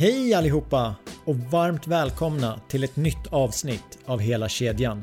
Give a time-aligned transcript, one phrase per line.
[0.00, 5.02] Hej allihopa och varmt välkomna till ett nytt avsnitt av Hela kedjan.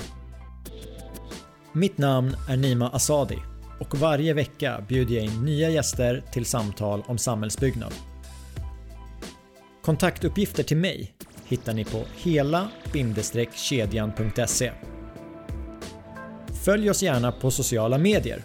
[1.73, 3.37] Mitt namn är Nima Asadi
[3.79, 7.93] och varje vecka bjuder jag in nya gäster till samtal om samhällsbyggnad.
[9.81, 11.13] Kontaktuppgifter till mig
[11.45, 14.71] hittar ni på hela-kedjan.se.
[16.63, 18.41] Följ oss gärna på sociala medier.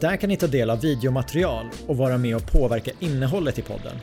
[0.00, 3.96] Där kan ni ta del av videomaterial och vara med och påverka innehållet i podden.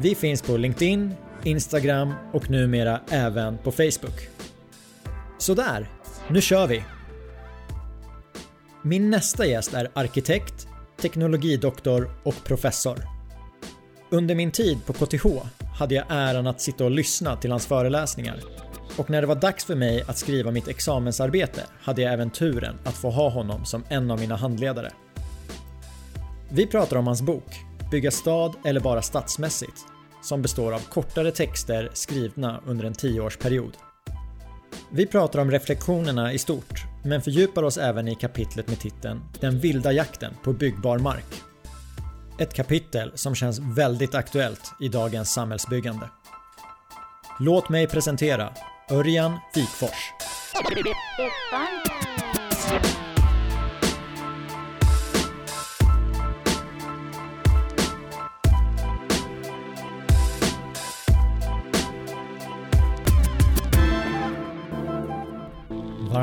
[0.00, 1.14] Vi finns på LinkedIn,
[1.44, 4.28] Instagram och numera även på Facebook.
[5.38, 5.90] Sådär,
[6.28, 6.84] nu kör vi!
[8.82, 10.68] Min nästa gäst är arkitekt,
[11.00, 12.98] teknologidoktor och professor.
[14.10, 15.26] Under min tid på KTH
[15.78, 18.40] hade jag äran att sitta och lyssna till hans föreläsningar
[18.96, 22.78] och när det var dags för mig att skriva mitt examensarbete hade jag även turen
[22.84, 24.90] att få ha honom som en av mina handledare.
[26.50, 29.86] Vi pratar om hans bok Bygga stad eller bara stadsmässigt
[30.22, 33.76] som består av kortare texter skrivna under en tioårsperiod.
[34.90, 39.58] Vi pratar om reflektionerna i stort men fördjupar oss även i kapitlet med titeln Den
[39.58, 41.42] vilda jakten på byggbar mark.
[42.38, 46.10] Ett kapitel som känns väldigt aktuellt i dagens samhällsbyggande.
[47.40, 48.52] Låt mig presentera
[48.90, 50.12] Örjan Wikfors.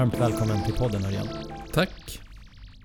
[0.03, 1.27] Varmt välkommen till podden Örjan.
[1.73, 2.19] Tack.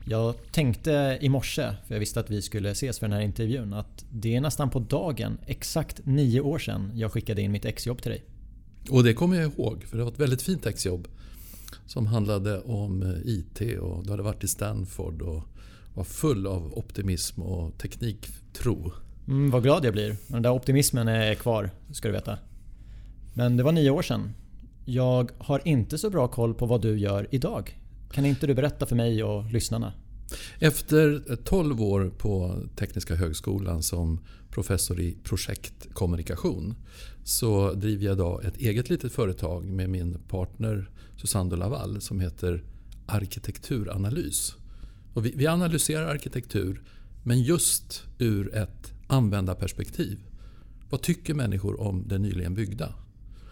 [0.04, 3.72] Jag tänkte i morse, för jag visste att vi skulle ses för den här intervjun,
[3.72, 8.02] att det är nästan på dagen, exakt nio år sedan jag skickade in mitt exjobb
[8.02, 8.24] till dig.
[8.90, 11.08] Och det kommer jag ihåg, för det var ett väldigt fint exjobb.
[11.86, 15.42] Som handlade om eh, IT och du hade varit i Stanford och
[15.94, 18.92] var full av optimism och tekniktro.
[19.28, 20.16] Mm, vad glad jag blir.
[20.26, 22.38] Den där optimismen är kvar, ska du veta.
[23.34, 24.32] Men det var nio år sedan.
[24.90, 27.80] Jag har inte så bra koll på vad du gör idag.
[28.10, 29.92] Kan inte du berätta för mig och lyssnarna?
[30.58, 36.74] Efter 12 år på Tekniska högskolan som professor i projektkommunikation
[37.24, 42.64] så driver jag idag ett eget litet företag med min partner Susanne Laval som heter
[43.06, 44.56] Arkitekturanalys.
[45.14, 46.82] Och vi, vi analyserar arkitektur
[47.22, 50.18] men just ur ett användarperspektiv.
[50.90, 52.94] Vad tycker människor om det nyligen byggda?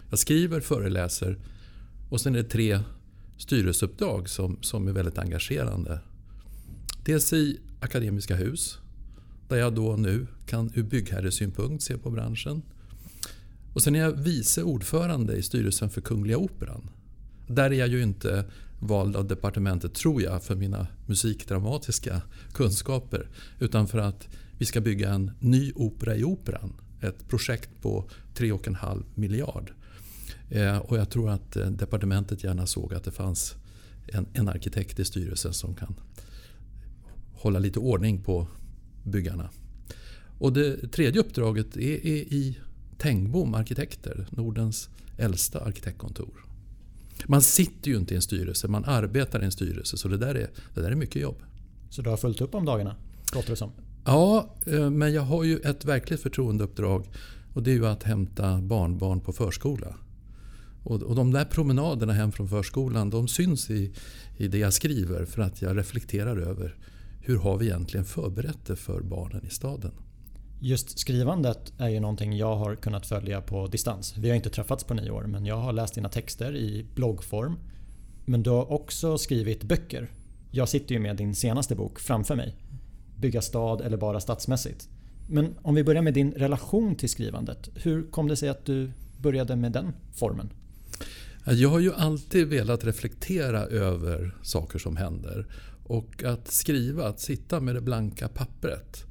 [0.09, 1.37] Jag skriver, föreläser
[2.09, 2.79] och sen är det tre
[3.37, 5.99] styrelseuppdrag som, som är väldigt engagerande.
[7.05, 8.79] Dels i Akademiska Hus
[9.47, 12.61] där jag då nu kan ur byggherresynpunkt se på branschen.
[13.73, 16.89] Och sen är jag vice ordförande i styrelsen för Kungliga Operan.
[17.47, 18.45] Där är jag ju inte
[18.79, 22.21] vald av departementet, tror jag, för mina musikdramatiska
[22.53, 23.29] kunskaper.
[23.59, 26.73] Utan för att vi ska bygga en ny opera i Operan.
[27.01, 29.71] Ett projekt på 3,5 miljard.
[30.49, 33.55] Eh, och jag tror att eh, departementet gärna såg att det fanns
[34.07, 35.95] en, en arkitekt i styrelsen som kan
[37.33, 38.47] hålla lite ordning på
[39.03, 39.49] byggarna.
[40.39, 42.57] Och det tredje uppdraget är, är i
[42.97, 46.45] Tengbom Arkitekter, Nordens äldsta arkitektkontor.
[47.25, 49.97] Man sitter ju inte i en styrelse, man arbetar i en styrelse.
[49.97, 51.37] Så det där är, det där är mycket jobb.
[51.89, 52.95] Så du har fullt upp om dagarna,
[53.33, 53.71] låter det som?
[54.05, 57.09] Ja, eh, men jag har ju ett verkligt förtroendeuppdrag.
[57.53, 59.95] Och det är ju att hämta barnbarn på förskola.
[60.87, 63.93] Och, och de där promenaderna hem från förskolan de syns i,
[64.37, 66.75] i det jag skriver för att jag reflekterar över
[67.21, 69.91] hur har vi egentligen förberett det för barnen i staden.
[70.59, 74.17] Just skrivandet är ju någonting jag har kunnat följa på distans.
[74.17, 77.55] Vi har inte träffats på nio år men jag har läst dina texter i bloggform.
[78.25, 80.11] Men du har också skrivit böcker.
[80.51, 82.55] Jag sitter ju med din senaste bok framför mig.
[83.17, 84.89] Bygga stad eller bara stadsmässigt.
[85.29, 87.69] Men om vi börjar med din relation till skrivandet.
[87.75, 90.49] Hur kom det sig att du började med den formen?
[91.49, 95.47] Jag har ju alltid velat reflektera över saker som händer.
[95.83, 99.05] Och att skriva, att sitta med det blanka pappret.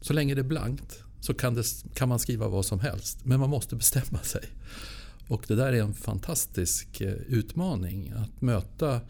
[0.00, 1.64] Så länge det är blankt så kan, det,
[1.94, 3.24] kan man skriva vad som helst.
[3.24, 4.42] Men man måste bestämma sig.
[5.28, 8.12] Och det där är en fantastisk eh, utmaning.
[8.16, 9.00] Att möta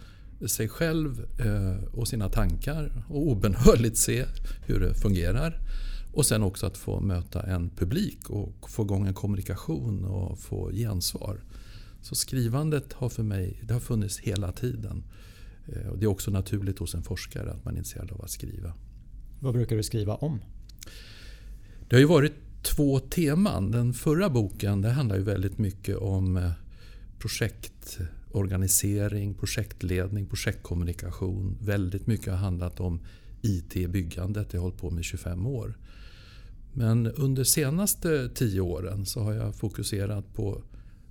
[0.47, 4.25] sig själv eh, och sina tankar och obenhörligt se
[4.67, 5.61] hur det fungerar.
[6.13, 10.71] Och sen också att få möta en publik och få igång en kommunikation och få
[10.71, 11.41] gensvar.
[12.09, 15.05] Så skrivandet har för mig det har funnits hela tiden.
[15.67, 18.31] Eh, och det är också naturligt hos en forskare att man är intresserad av att
[18.31, 18.73] skriva.
[19.41, 20.41] Vad brukar du skriva om?
[21.89, 22.33] Det har ju varit
[22.63, 23.71] två teman.
[23.71, 26.51] Den förra boken det handlar ju väldigt mycket om eh,
[27.19, 31.57] projektorganisering, projektledning, projektkommunikation.
[31.61, 33.01] Väldigt mycket har handlat om
[33.43, 34.53] IT i byggandet.
[34.53, 35.79] Jag har hållit på med 25 år.
[36.73, 40.63] Men under senaste tio åren så har jag fokuserat på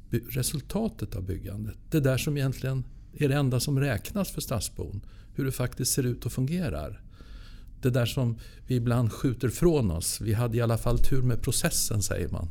[0.09, 1.77] resultatet av byggandet.
[1.89, 2.83] Det där som egentligen
[3.13, 5.01] är det enda som räknas för stadsbon.
[5.33, 7.01] Hur det faktiskt ser ut och fungerar.
[7.81, 8.37] Det där som
[8.67, 10.21] vi ibland skjuter från oss.
[10.21, 12.49] Vi hade i alla fall tur med processen säger man.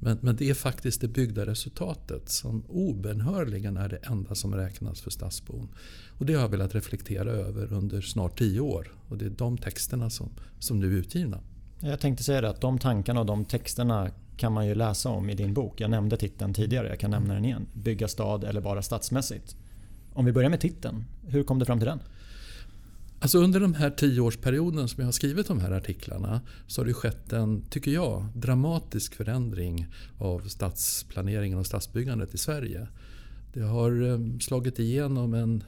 [0.00, 5.00] Men, men det är faktiskt det byggda resultatet som obenhörligen är det enda som räknas
[5.00, 5.68] för stadsbon.
[6.18, 8.92] Och det har jag velat reflektera över under snart tio år.
[9.08, 11.40] Och det är de texterna som, som nu är utgivna.
[11.80, 15.30] Jag tänkte säga det att de tankarna och de texterna kan man ju läsa om
[15.30, 15.80] i din bok.
[15.80, 17.66] Jag nämnde titeln tidigare, jag kan nämna den igen.
[17.72, 19.56] Bygga stad eller bara stadsmässigt.
[20.12, 22.00] Om vi börjar med titeln, hur kom du fram till den?
[23.22, 26.94] Alltså under den här tioårsperioden som jag har skrivit de här artiklarna så har det
[26.94, 29.86] skett en, tycker jag, dramatisk förändring
[30.18, 32.88] av stadsplaneringen och stadsbyggandet i Sverige.
[33.52, 35.64] Det har eh, slagit igenom en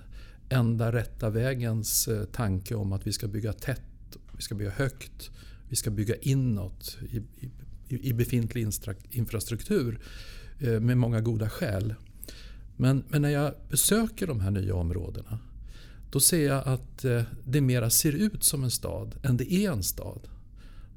[0.49, 5.31] enda rätta vägens eh, tanke om att vi ska bygga tätt, vi ska bygga högt,
[5.69, 7.51] vi ska bygga inåt i, i,
[8.03, 8.69] i befintlig
[9.11, 10.01] infrastruktur
[10.61, 11.95] eh, med många goda skäl.
[12.77, 15.39] Men, men när jag besöker de här nya områdena
[16.11, 19.73] då ser jag att eh, det mera ser ut som en stad än det är
[19.73, 20.29] en stad.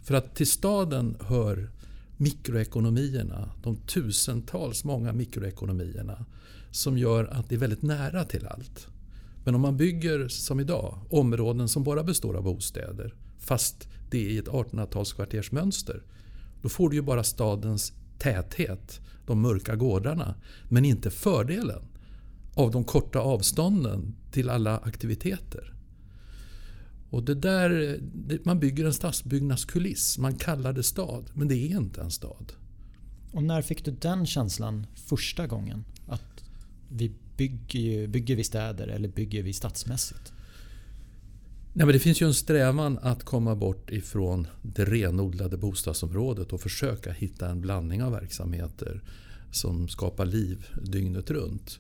[0.04, 1.70] För att till staden hör
[2.18, 6.26] mikroekonomierna, de tusentals många mikroekonomierna
[6.72, 8.88] som gör att det är väldigt nära till allt.
[9.46, 14.30] Men om man bygger som idag, områden som bara består av bostäder fast det är
[14.30, 16.02] i ett 1800-talskvartersmönster
[16.68, 20.36] då får du ju bara stadens täthet, de mörka gårdarna,
[20.70, 21.84] men inte fördelen
[22.54, 25.74] av de korta avstånden till alla aktiviteter.
[27.10, 28.00] Och det där,
[28.44, 30.18] man bygger en stadsbyggnadskuliss.
[30.18, 32.54] Man kallar det stad, men det är inte en stad.
[33.32, 35.86] Och när fick du den känslan första gången?
[36.08, 36.44] Att
[36.90, 40.34] vi bygger, bygger vi städer eller bygger vi stadsmässigt?
[41.78, 46.62] Nej, men det finns ju en strävan att komma bort ifrån det renodlade bostadsområdet och
[46.62, 49.02] försöka hitta en blandning av verksamheter
[49.52, 51.80] som skapar liv dygnet runt.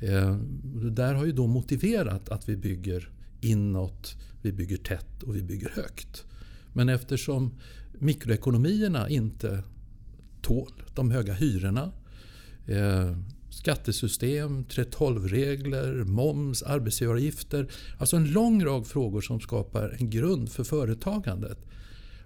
[0.00, 5.36] Eh, det där har ju då motiverat att vi bygger inåt, vi bygger tätt och
[5.36, 6.24] vi bygger högt.
[6.72, 7.54] Men eftersom
[7.98, 9.62] mikroekonomierna inte
[10.42, 11.92] tål de höga hyrorna,
[12.66, 13.16] eh,
[13.58, 17.68] skattesystem, 3.12-regler, moms, arbetsgivaravgifter.
[17.98, 21.58] Alltså en lång rad frågor som skapar en grund för företagandet.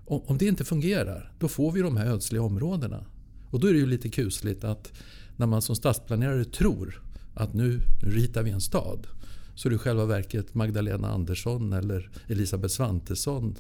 [0.05, 3.05] Om det inte fungerar, då får vi de här ödsliga områdena.
[3.51, 4.93] Och då är det ju lite kusligt att
[5.37, 7.03] när man som stadsplanerare tror
[7.35, 9.07] att nu, nu ritar vi en stad.
[9.55, 13.57] Så är det i själva verket Magdalena Andersson eller Elisabeth Svantesson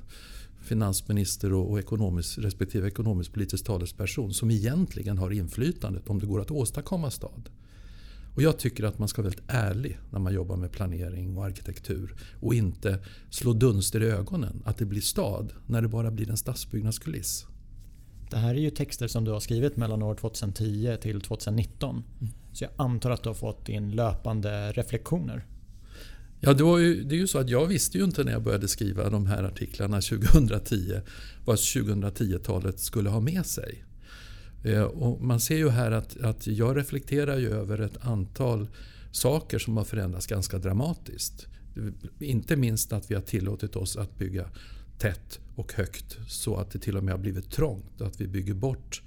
[0.63, 6.51] finansminister och ekonomisk, respektive ekonomisk politisk talesperson som egentligen har inflytandet om det går att
[6.51, 7.49] åstadkomma stad.
[8.35, 11.45] Och jag tycker att man ska vara väldigt ärlig när man jobbar med planering och
[11.45, 12.99] arkitektur och inte
[13.31, 17.47] slå dunster i ögonen att det blir stad när det bara blir en stadsbyggnadskuliss.
[18.31, 22.05] Det här är ju texter som du har skrivit mellan år 2010 till 2019.
[22.21, 22.33] Mm.
[22.53, 25.47] Så jag antar att du har fått in löpande reflektioner.
[26.41, 28.69] Ja, det, ju, det är ju så att jag visste ju inte när jag började
[28.69, 31.01] skriva de här artiklarna 2010
[31.45, 33.85] vad 2010-talet skulle ha med sig.
[34.65, 38.69] Eh, och man ser ju här att, att jag reflekterar ju över ett antal
[39.11, 41.47] saker som har förändrats ganska dramatiskt.
[42.19, 44.49] Inte minst att vi har tillåtit oss att bygga
[44.99, 48.01] tätt och högt så att det till och med har blivit trångt.
[48.01, 49.03] Att vi bygger bort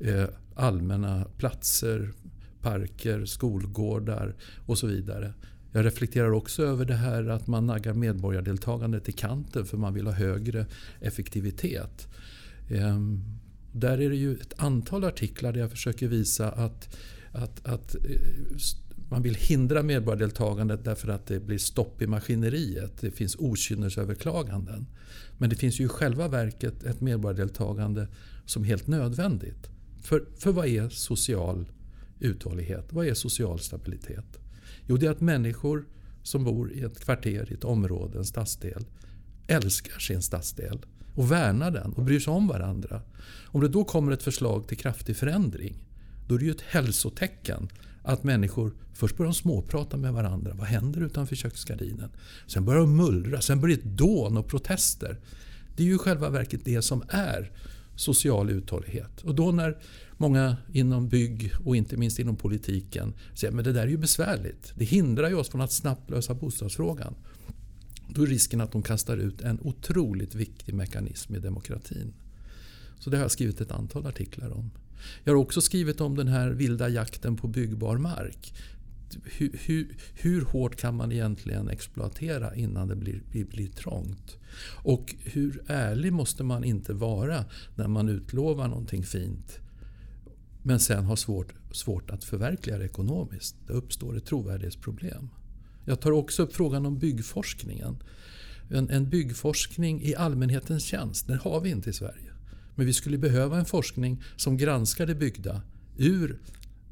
[0.00, 0.24] eh,
[0.54, 2.12] allmänna platser,
[2.60, 4.34] parker, skolgårdar
[4.66, 5.34] och så vidare.
[5.72, 10.06] Jag reflekterar också över det här att man naggar medborgardeltagandet i kanten för man vill
[10.06, 10.66] ha högre
[11.00, 12.08] effektivitet.
[12.70, 13.24] Ehm,
[13.72, 16.96] där är det ju ett antal artiklar där jag försöker visa att,
[17.32, 18.00] att, att eh,
[19.10, 23.00] man vill hindra medborgardeltagandet därför att det blir stopp i maskineriet.
[23.00, 24.86] Det finns okynnesöverklaganden.
[25.38, 28.08] Men det finns ju i själva verket ett medborgardeltagande
[28.46, 29.70] som är helt nödvändigt.
[30.02, 31.66] För, för vad är social
[32.20, 32.92] uthållighet?
[32.92, 34.38] Vad är social stabilitet?
[34.86, 35.84] Jo, det är att människor
[36.22, 38.84] som bor i ett kvarter, i ett område, en stadsdel
[39.46, 40.78] älskar sin stadsdel
[41.14, 43.02] och värnar den och bryr sig om varandra.
[43.46, 45.76] Om det då kommer ett förslag till kraftig förändring
[46.28, 47.68] då är det ju ett hälsotecken
[48.02, 50.54] att människor först börjar småprata med varandra.
[50.54, 52.10] Vad händer utanför köksgardinen?
[52.46, 55.20] Sen börjar de mullra, sen börjar det ett dån och protester.
[55.76, 57.50] Det är ju i själva verket det som är
[57.96, 59.20] social uthållighet.
[59.22, 59.78] Och då när
[60.16, 64.72] många inom bygg och inte minst inom politiken säger att det där är ju besvärligt.
[64.76, 67.14] Det hindrar ju oss från att snabbt lösa bostadsfrågan.
[68.14, 72.12] Då är risken att de kastar ut en otroligt viktig mekanism i demokratin.
[72.98, 74.70] Så det har jag skrivit ett antal artiklar om.
[75.24, 78.54] Jag har också skrivit om den här vilda jakten på byggbar mark.
[79.24, 84.36] hur, hur, hur, hårt kan man egentligen exploatera innan det blir, blir, blir trångt?
[84.84, 89.58] Och hur ärlig måste man inte vara när man utlovar någonting fint
[90.62, 93.56] men sen har svårt, svårt att förverkliga det ekonomiskt?
[93.66, 95.28] Då uppstår ett trovärdighetsproblem.
[95.84, 98.02] Jag tar också upp frågan om byggforskningen.
[98.70, 102.32] En, en byggforskning i allmänhetens tjänst, den har vi inte i Sverige.
[102.74, 105.62] Men vi skulle behöva en forskning som granskar det byggda
[105.96, 106.38] ur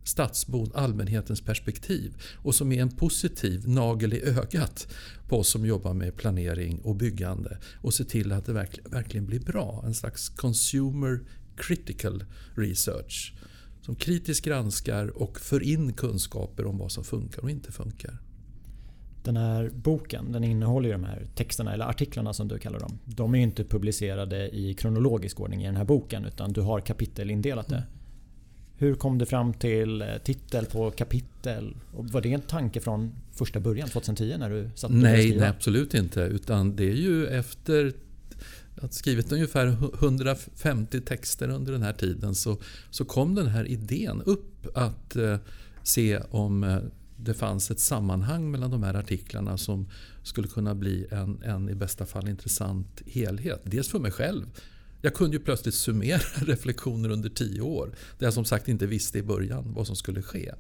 [0.05, 4.95] stadsbon, allmänhetens perspektiv och som är en positiv nagel i ögat
[5.29, 8.53] på oss som jobbar med planering och byggande och se till att det
[8.85, 9.83] verkligen blir bra.
[9.87, 11.21] En slags consumer
[11.57, 13.35] critical research
[13.83, 18.19] som kritiskt granskar och för in kunskaper om vad som funkar och inte funkar.
[19.23, 22.99] Den här boken den innehåller ju de här texterna eller artiklarna som du kallar dem.
[23.05, 26.81] De är ju inte publicerade i kronologisk ordning i den här boken utan du har
[26.81, 27.83] kapitelindelat det.
[28.77, 31.77] Hur kom du fram till eh, titel på kapitel?
[31.95, 35.95] Och var det en tanke från första början, 2010 när du satt nej, nej, absolut
[35.95, 36.21] inte.
[36.21, 37.93] Utan det är ju efter
[38.77, 39.67] att skrivit ungefär
[40.05, 42.59] 150 texter under den här tiden så,
[42.91, 45.37] så kom den här idén upp att eh,
[45.83, 46.79] se om eh,
[47.23, 49.89] det fanns ett sammanhang mellan de här artiklarna som
[50.23, 53.61] skulle kunna bli en, en i bästa fall intressant helhet.
[53.65, 54.47] Dels för mig själv.
[55.03, 57.95] Jag kunde ju plötsligt summera reflektioner under tio år.
[58.19, 60.53] Där jag som sagt inte visste i början vad som skulle ske.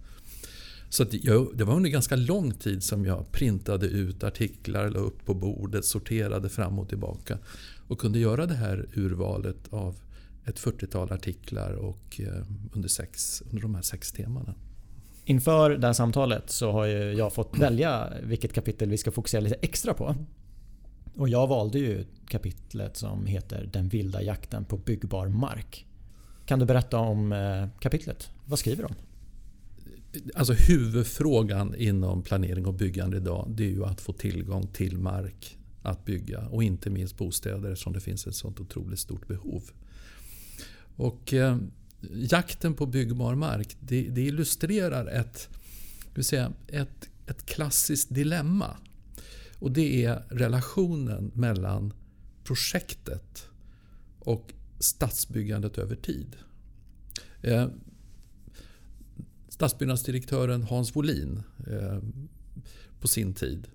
[0.88, 5.24] Så jag, det var under ganska lång tid som jag printade ut artiklar, la upp
[5.24, 7.38] på bordet, sorterade fram och tillbaka.
[7.88, 9.96] Och kunde göra det här urvalet av
[10.44, 14.54] ett 40-tal artiklar och, eh, under, sex, under de här sex temana.
[15.24, 19.54] Inför det här samtalet så har jag fått välja vilket kapitel vi ska fokusera lite
[19.54, 20.14] extra på.
[21.16, 25.86] Och jag valde ju kapitlet som heter Den vilda jakten på byggbar mark.
[26.46, 28.30] Kan du berätta om eh, kapitlet?
[28.44, 28.94] Vad skriver de?
[30.34, 35.58] Alltså huvudfrågan inom planering och byggande idag det är ju att få tillgång till mark
[35.82, 39.62] att bygga och inte minst bostäder eftersom det finns ett sånt otroligt stort behov.
[40.96, 41.56] Och eh,
[42.10, 45.48] Jakten på byggbar mark det, det illustrerar ett,
[46.20, 48.76] säga, ett, ett klassiskt dilemma.
[49.58, 51.92] Och det är relationen mellan
[52.44, 53.48] projektet
[54.18, 56.36] och stadsbyggandet över tid.
[57.42, 57.68] Eh,
[59.48, 61.98] stadsbyggnadsdirektören Hans Wolin eh,
[63.00, 63.68] på sin tid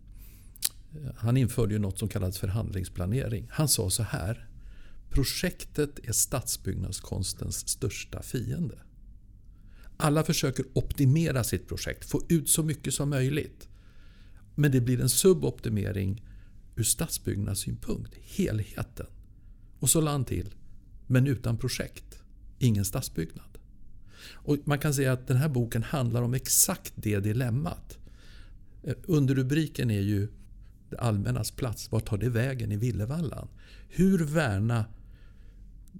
[0.94, 3.48] eh, han införde ju något som kallades förhandlingsplanering.
[3.51, 4.48] Han sa så här.
[5.10, 8.80] Projektet är stadsbyggnadskonstens största fiende.
[9.98, 13.70] Alla försöker optimera sitt projekt, få ut så mycket som möjligt.
[14.56, 16.24] Men det blir en suboptimering
[16.76, 19.08] ur stadsbyggnadssynpunkt, helheten.
[19.80, 20.54] Och så land till,
[21.08, 22.24] men utan projekt,
[22.60, 23.58] ingen stadsbyggnad.
[24.34, 27.98] Och man kan säga att den här boken handlar om exakt det dilemmat.
[28.84, 30.28] Eh, underrubriken är ju
[30.89, 31.92] det allmännas plats.
[31.92, 33.48] Vart tar det vägen i Villevallan?
[33.89, 34.86] Hur värna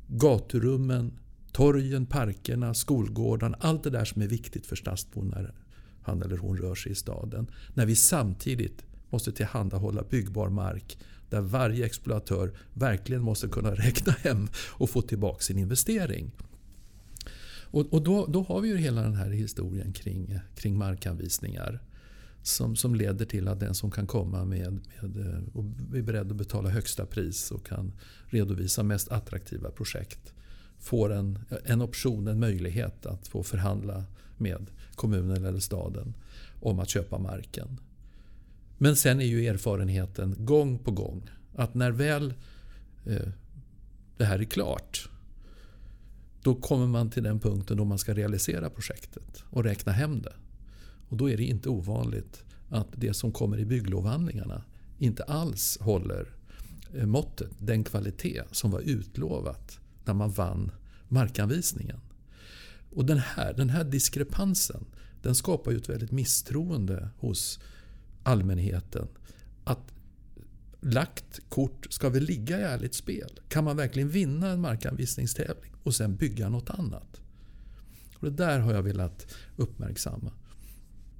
[0.08, 1.20] gaturummen,
[1.52, 3.58] torgen, parkerna, skolgårdarna.
[3.60, 5.54] Allt det där som är viktigt för stadsbon när
[6.02, 7.48] han eller hon rör sig i staden.
[7.74, 10.98] När vi samtidigt måste tillhandahålla byggbar mark
[11.30, 16.32] där varje exploatör verkligen måste kunna räkna hem och få tillbaka sin investering.
[17.76, 21.82] Och, och då, då, har vi ju hela den här historien kring, kring markanvisningar.
[22.46, 25.64] Som, som leder till att den som kan komma med, med eh, och
[25.96, 27.94] är beredd att betala högsta pris och kan
[28.26, 30.34] redovisa mest attraktiva projekt
[30.80, 34.04] får en, en option, en möjlighet att få förhandla
[34.38, 36.14] med kommunen eller staden
[36.62, 37.80] om att köpa marken.
[38.78, 42.34] Men sen är ju erfarenheten gång på gång att när väl
[43.06, 43.30] eh,
[44.18, 45.10] det här är klart
[46.44, 50.34] då kommer man till den punkten då man ska realisera projektet och räkna hem det.
[51.10, 54.64] Och då är det inte ovanligt att det som kommer i bygglovhandlingarna
[54.98, 56.34] inte alls håller
[56.94, 60.72] eh, måttet, den kvalitet som var utlovat när man vann
[61.08, 62.00] markanvisningen.
[62.92, 64.86] Och den här, den här diskrepansen
[65.22, 67.60] den skapar ju ett väldigt misstroende hos
[68.24, 69.08] allmänheten.
[69.64, 69.94] Att
[70.82, 73.40] lagt kort ska väl ligga i ärligt spel?
[73.48, 77.22] Kan man verkligen vinna en markanvisningstävling och sen bygga något annat?
[78.16, 80.32] Och det där har jag velat uppmärksamma.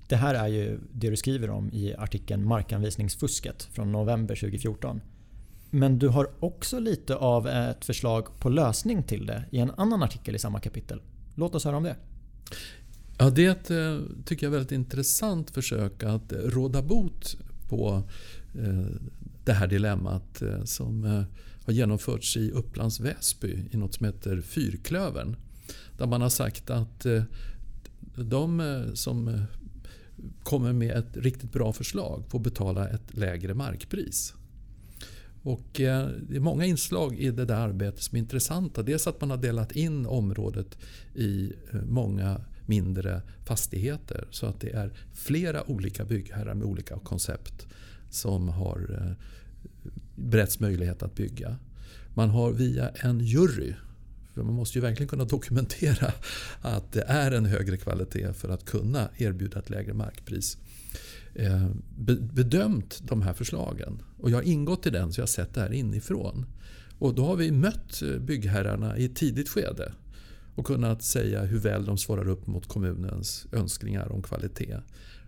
[0.08, 5.02] Det här är ju det du skriver om i artikeln Markanvisningsfusket från november 2014.
[5.70, 10.04] Men du har också lite av ett förslag på lösning till det i en annan
[10.04, 11.02] artikel i samma kapitel.
[11.36, 11.96] Låt oss höra om det.
[13.18, 17.38] Ja, det är ett, eh, tycker jag, väldigt intressant försök att råda bot
[17.70, 18.04] på
[18.60, 18.86] eh,
[19.44, 21.26] det här dilemmat eh, som
[21.66, 25.36] har genomförts i Upplands Väsby i något som heter Fyrklövern.
[25.98, 27.06] Där man har sagt att
[28.16, 29.46] de som
[30.44, 34.34] kommer med ett riktigt bra förslag får betala ett lägre markpris.
[35.46, 38.84] Och eh, det är många inslag i det där arbetet som är intressanta.
[38.84, 40.78] Dels att man har delat in området
[41.16, 47.68] i eh, många mindre fastigheter så att det är flera olika byggherrar med olika koncept
[48.10, 49.26] som har eh,
[50.16, 51.58] beretts möjlighet att bygga.
[52.14, 53.74] Man har via en jury
[54.36, 56.14] för man måste ju verkligen kunna dokumentera
[56.62, 60.58] att det är en högre kvalitet för att kunna erbjuda ett lägre markpris.
[61.36, 61.70] Eh,
[62.34, 64.02] bedömt de här förslagen.
[64.18, 66.46] Och jag har ingått i den så jag har sett det här inifrån.
[67.00, 69.94] Och då har vi mött eh, byggherrarna i ett tidigt skede
[70.56, 74.78] och kunnat säga hur väl de svarar upp mot kommunens önskningar om kvalitet.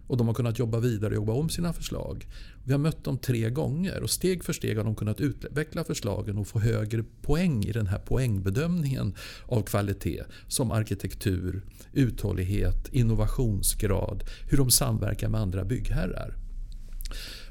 [0.08, 2.28] Och de har kunnat jobba vidare och jobba om sina förslag.
[2.64, 6.38] Vi har mött dem tre gånger och steg för steg har de kunnat utveckla förslagen
[6.38, 10.24] och få högre poäng i den här poängbedömningen av kvalitet.
[10.48, 11.62] Som arkitektur,
[11.94, 16.36] uthållighet, innovationsgrad, hur de samverkar med andra byggherrar.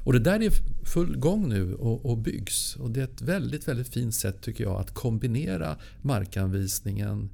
[0.03, 0.51] Och det där är
[0.85, 2.75] full gång nu och, och, byggs.
[2.75, 7.29] Och det är ett väldigt, väldigt fint sätt tycker jag att kombinera markanvisningen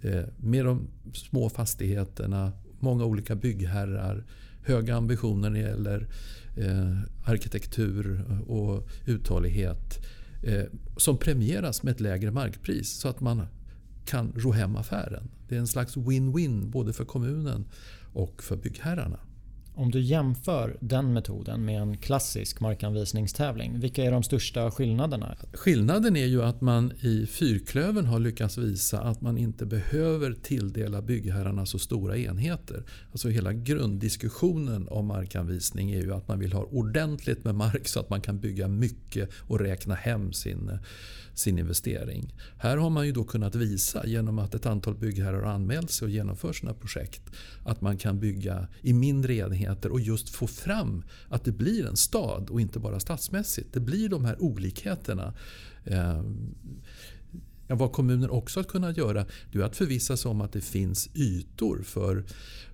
[0.00, 4.24] eh, med de små fastigheterna, många olika byggherrar,
[4.70, 6.08] höga ambitioner när det gäller
[6.56, 10.06] eh, arkitektur och uthållighet
[10.42, 10.64] eh,
[10.96, 13.46] som premieras med ett lägre markpris så att man
[14.04, 15.30] kan ro hem affären.
[15.48, 17.64] Det är en slags win-win både för kommunen
[18.12, 19.18] och för byggherrarna.
[19.80, 25.36] Om du jämför den metoden med en klassisk markanvisningstävling, vilka är de största skillnaderna?
[25.52, 31.02] Skillnaden är ju att man i Fyrklöven har lyckats visa att man inte behöver tilldela
[31.02, 32.84] byggherrarna så stora enheter.
[33.12, 38.00] Alltså hela grunddiskussionen om markanvisning är ju att man vill ha ordentligt med mark så
[38.00, 40.78] att man kan bygga mycket och räkna hem sin
[41.40, 42.34] sin investering.
[42.58, 46.06] Här har man ju då kunnat visa genom att ett antal byggherrar har anmält sig
[46.06, 47.22] och genomför sina projekt
[47.64, 51.96] att man kan bygga i mindre enheter och just få fram att det blir en
[51.96, 53.72] stad och inte bara stadsmässigt.
[53.72, 55.34] Det blir de här olikheterna.
[55.84, 56.22] Eh,
[57.74, 61.10] vad kommunen också har kunnat göra det är att förvissa sig om att det finns
[61.14, 62.24] ytor för,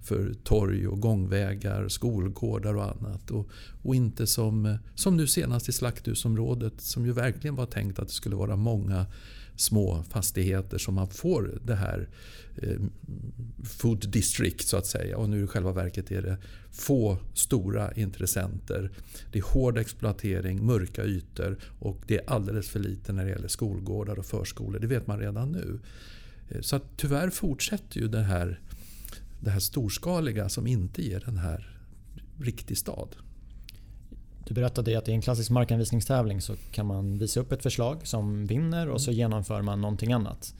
[0.00, 3.30] för torg och gångvägar, skolgårdar och annat.
[3.30, 3.48] Och,
[3.82, 8.14] och inte som, som nu senast i Slakthusområdet som ju verkligen var tänkt att det
[8.14, 9.06] skulle vara många
[9.56, 12.08] små fastigheter som man får det här
[12.56, 12.80] eh,
[13.64, 15.16] food district så att säga.
[15.16, 16.36] Och nu i själva verket är det
[16.70, 18.90] få stora intressenter.
[19.32, 23.48] Det är hård exploatering, mörka ytor och det är alldeles för lite när det gäller
[23.48, 24.80] skolgårdar och förskolor.
[24.80, 25.78] Det vet man redan nu.
[26.48, 28.60] Eh, så att tyvärr fortsätter ju det här,
[29.40, 31.76] det här storskaliga som inte ger den här
[32.40, 33.16] riktig stad.
[34.48, 38.46] Du berättade att i en klassisk markanvisningstävling så kan man visa upp ett förslag som
[38.46, 39.18] vinner och så mm.
[39.18, 40.54] genomför man någonting annat.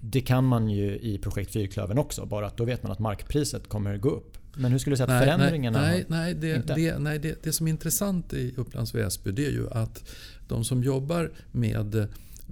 [0.00, 3.68] Det kan man ju i projekt Fyrklövern också, bara att då vet man att markpriset
[3.68, 4.38] kommer gå upp.
[4.54, 6.74] Men hur skulle du säga att nej, förändringarna nej, nej, det, inte?
[6.74, 10.10] Det, nej det, det som är intressant i Upplands Väsby det är ju att
[10.48, 12.08] de som jobbar med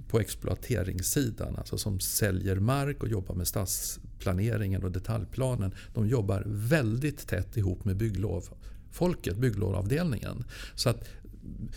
[0.07, 5.71] på exploateringssidan, alltså som säljer mark och jobbar med stadsplaneringen och detaljplanen.
[5.93, 8.43] De jobbar väldigt tätt ihop med bygglov
[8.91, 10.43] folket, bygglovavdelningen.
[10.75, 11.03] Så att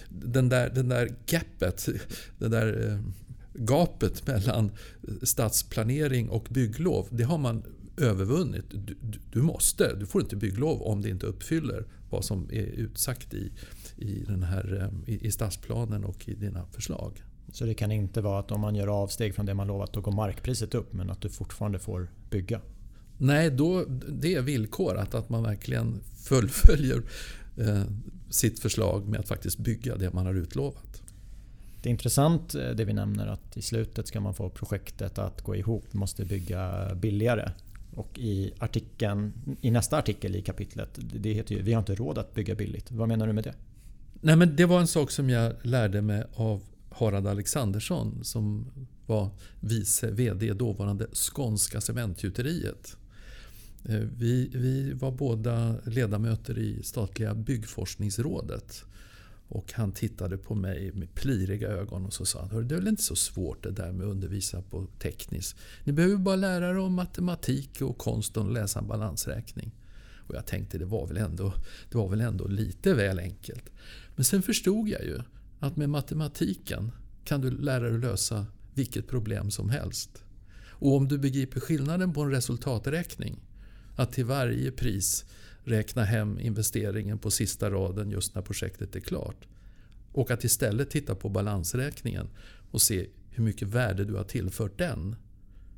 [0.09, 1.89] den där, den där gapet,
[2.39, 2.99] det där eh,
[3.55, 4.71] gapet mellan
[5.23, 7.63] stadsplanering och bygglov, det har man
[7.97, 8.65] övervunnit.
[8.71, 8.97] Du,
[9.33, 13.53] du, måste, du får inte bygglov om det inte uppfyller vad som är utsagt i,
[13.97, 17.23] i, den här, eh, i, i stadsplanen och i dina förslag.
[17.53, 20.01] Så det kan inte vara att om man gör avsteg från det man lovat då
[20.01, 22.61] går markpriset upp men att du fortfarande får bygga?
[23.19, 27.03] Nej, då, det är villkorat att man verkligen fullföljer
[27.57, 27.83] eh,
[28.31, 31.03] sitt förslag med att faktiskt bygga det man har utlovat.
[31.83, 35.43] Det är intressant eh, det vi nämner att i slutet ska man få projektet att
[35.43, 35.93] gå ihop.
[35.93, 37.51] måste bygga billigare.
[37.95, 42.19] Och i, artikeln, i nästa artikel i kapitlet, det heter ju Vi har inte råd
[42.19, 42.93] att bygga billigt.
[42.93, 43.55] Vad menar du med det?
[44.21, 48.67] Nej, men det var en sak som jag lärde mig av Harald Alexandersson som
[49.07, 52.97] var vice VD i dåvarande Skånska Cementgjuteriet.
[53.85, 58.85] Eh, vi, vi var båda ledamöter i statliga byggforskningsrådet.
[59.49, 62.89] Och han tittade på mig med pliriga ögon och så sa han det är väl
[62.89, 65.57] inte så svårt det där med att undervisa på tekniskt.
[65.85, 69.73] Ni behöver bara lära er om matematik och konsten att läsa en balansräkning.
[70.27, 71.53] Och jag tänkte det var väl ändå,
[71.91, 73.71] det var väl ändå lite väl enkelt.
[74.17, 75.21] Men sen förstod jag ju
[75.61, 76.93] att med matematiken
[77.25, 80.25] kan du lära dig att lösa vilket problem som helst.
[80.69, 83.41] Och om du begriper skillnaden på en resultaträkning
[83.97, 85.25] att till varje pris
[85.65, 89.47] räkna hem investeringen på sista raden just när projektet är klart.
[90.13, 92.29] Och att istället titta på balansräkningen
[92.71, 95.17] och se hur mycket värde du har tillfört den.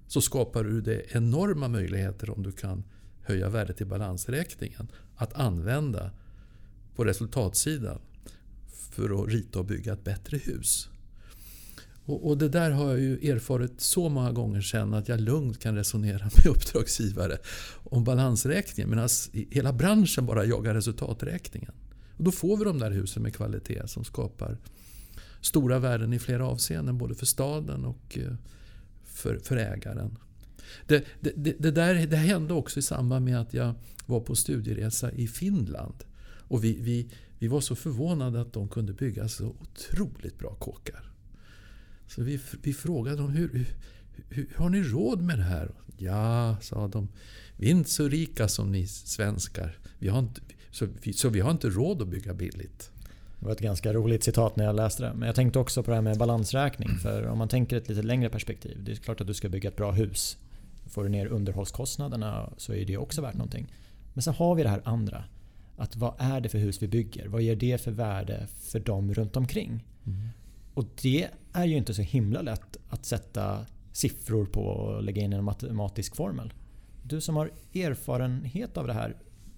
[0.06, 2.84] Så skapar du det enorma möjligheter om du kan
[3.22, 4.88] höja värdet i balansräkningen.
[5.16, 6.10] att använda
[6.94, 8.00] på resultatsidan
[8.90, 10.88] för att rita och bygga ett bättre hus.
[12.06, 15.58] Och, och, det där har jag ju erfarit så många gånger sen att jag lugnt
[15.58, 17.38] kan resonera med uppdragsgivare
[17.84, 19.08] om balansräkningen medan
[19.50, 21.72] hela branschen bara jagar resultaträkningen.
[22.16, 24.58] Och då får vi de där husen med kvalitet som skapar
[25.40, 28.34] stora värden i flera avseenden både för staden och eh,
[29.04, 30.18] för, för ägaren.
[30.86, 33.74] Det, det, det, det, där, det hände också i samband med att jag
[34.06, 36.04] var på studieresa i Finland.
[36.48, 41.13] Och vi, vi, vi var så förvånade att de kunde bygga så otroligt bra kåkar.
[42.06, 43.66] Så vi, vi frågade dem, hur, hur,
[44.28, 45.70] hur, har ni råd med det här?
[45.98, 47.08] Ja, sa de,
[47.56, 49.78] vi är inte så rika som ni svenskar.
[49.98, 50.40] Vi har inte,
[50.70, 52.90] så, vi, så vi har inte råd att bygga billigt.
[53.38, 55.14] Det var ett ganska roligt citat när jag läste det.
[55.14, 56.88] Men jag tänkte också på det här med balansräkning.
[56.88, 58.84] För om man tänker ett lite längre perspektiv.
[58.84, 60.36] Det är klart att du ska bygga ett bra hus.
[60.86, 63.66] Får du ner underhållskostnaderna så är det också värt någonting.
[64.12, 65.24] Men så har vi det här andra.
[65.76, 67.28] Att vad är det för hus vi bygger?
[67.28, 69.84] Vad ger det för värde för dem runt omkring?
[70.06, 70.28] Mm.
[70.74, 75.32] Och det är ju inte så himla lätt att sätta siffror på och lägga in
[75.32, 76.52] en matematisk formel.
[77.02, 79.16] Du som har erfarenhet av det här.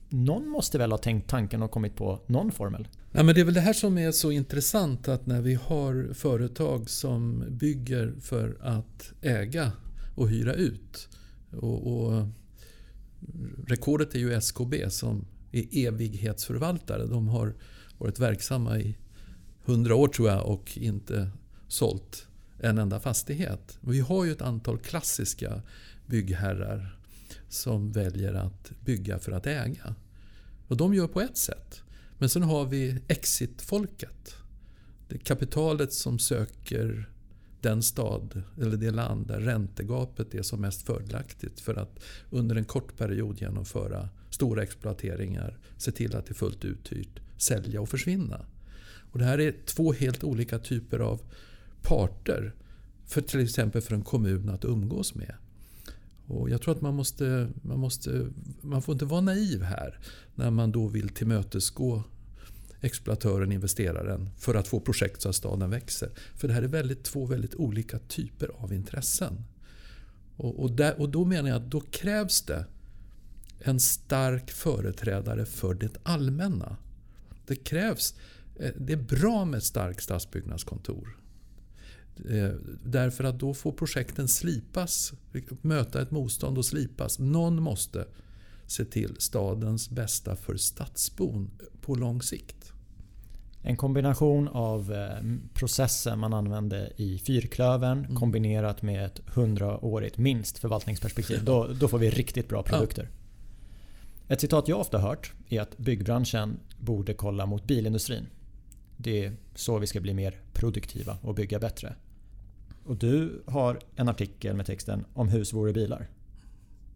[0.08, 2.88] Någon måste väl ha tänkt tanken och kommit på någon formel?
[3.12, 6.14] Ja, men det är väl det här som är så intressant att när vi har
[6.14, 9.72] företag som bygger för att äga
[10.14, 11.08] och hyra ut.
[11.52, 12.26] Och, och
[13.66, 17.06] rekordet är ju SKB som är evighetsförvaltare.
[17.06, 17.54] De har
[17.98, 18.96] varit verksamma i
[19.66, 21.30] hundra år tror jag och inte
[21.68, 22.26] sålt
[22.60, 23.78] en enda fastighet.
[23.80, 25.62] Vi har ju ett antal klassiska
[26.06, 26.98] byggherrar
[27.48, 29.94] som väljer att bygga för att äga.
[30.68, 31.82] Och de gör på ett sätt.
[32.18, 34.34] Men sen har vi exit-folket.
[35.08, 37.10] Det är kapitalet som söker
[37.60, 41.98] den stad eller det land där räntegapet är som mest fördelaktigt för att
[42.30, 47.80] under en kort period genomföra stora exploateringar, se till att det är fullt uthyrt, sälja
[47.80, 48.46] och försvinna.
[49.16, 51.20] Och det här är två helt olika typer av
[51.82, 52.54] parter.
[53.06, 55.34] För till exempel för en kommun att umgås med.
[56.26, 58.26] Och jag tror att man måste, man måste...
[58.60, 59.98] Man får inte vara naiv här.
[60.34, 62.02] När man då vill tillmötesgå
[62.80, 66.10] exploatören, investeraren, för att få projekt så att staden växer.
[66.34, 69.44] För det här är väldigt, två väldigt olika typer av intressen.
[70.36, 72.64] Och, och, där, och då menar jag att då krävs det
[73.58, 76.76] en stark företrädare för det allmänna.
[77.46, 78.14] Det krävs
[78.76, 81.16] det är bra med ett starkt stadsbyggnadskontor.
[82.30, 82.50] Eh,
[82.84, 85.12] därför att då får projekten slipas,
[85.62, 87.18] möta ett motstånd och slipas.
[87.18, 88.06] Någon måste
[88.66, 92.72] se till stadens bästa för stadsbon på lång sikt.
[93.62, 98.16] En kombination av eh, processen man använde i Fyrklövern mm.
[98.16, 101.44] kombinerat med ett hundraårigt minst förvaltningsperspektiv.
[101.44, 103.08] Då, då får vi riktigt bra produkter.
[103.12, 104.34] Ja.
[104.34, 108.26] Ett citat jag ofta hört är att byggbranschen borde kolla mot bilindustrin.
[108.96, 111.94] Det är så vi ska bli mer produktiva och bygga bättre.
[112.84, 116.08] Och du har en artikel med texten om hus vore bilar.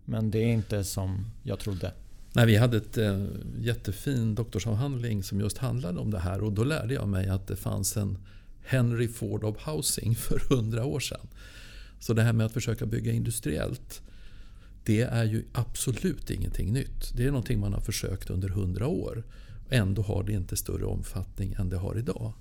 [0.05, 1.93] Men det är inte som jag trodde.
[2.33, 3.25] Nej, vi hade ett eh,
[3.59, 7.57] jättefin doktorsavhandling som just handlade om det här och då lärde jag mig att det
[7.57, 8.19] fanns en
[8.63, 11.29] Henry Ford of Housing för hundra år sedan.
[11.99, 14.03] Så det här med att försöka bygga industriellt
[14.85, 17.17] det är ju absolut ingenting nytt.
[17.17, 19.25] Det är någonting man har försökt under hundra år.
[19.70, 22.33] Ändå har det inte större omfattning än det har idag.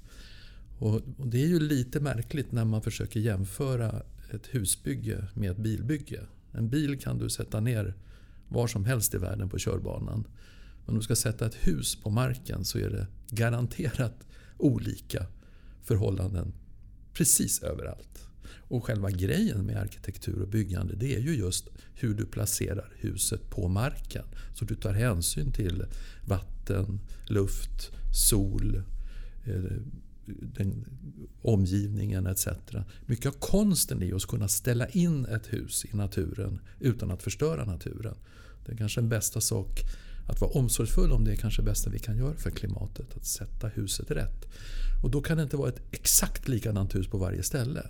[0.79, 6.21] Och, Det är ju lite märkligt när man försöker jämföra ett husbygge med ett bilbygge.
[6.51, 7.93] En bil kan du sätta ner
[8.47, 10.27] var som helst i världen på körbanan.
[10.85, 15.25] Men om du ska sätta ett hus på marken så är det garanterat olika
[15.81, 16.53] förhållanden
[17.13, 18.28] precis överallt.
[18.57, 23.49] Och själva grejen med arkitektur och byggande det är ju just hur du placerar huset
[23.49, 24.25] på marken.
[24.55, 25.85] Så du tar hänsyn till
[26.25, 28.83] vatten, luft, sol,
[29.45, 29.53] eh,
[30.25, 30.85] den,
[31.41, 32.47] omgivningen etc.
[33.05, 37.65] Mycket av konsten är att kunna ställa in ett hus i naturen utan att förstöra
[37.65, 38.15] naturen.
[38.65, 39.83] Det är kanske den bästa sak
[40.27, 43.17] att vara omsorgsfull om det är kanske det bästa vi kan göra för klimatet.
[43.17, 44.45] Att sätta huset rätt.
[45.03, 47.89] Och då kan det inte vara ett exakt likadant hus på varje ställe.